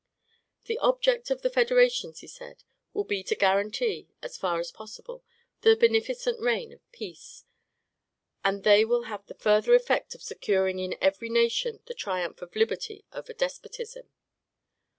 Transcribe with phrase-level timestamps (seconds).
[0.65, 5.23] The object of the federations, he said, will be to guarantee, as far as possible,
[5.61, 7.45] the beneficent reign of peace;
[8.43, 12.55] and they will have the further effect of securing in every nation the triumph of
[12.55, 14.09] liberty over despotism.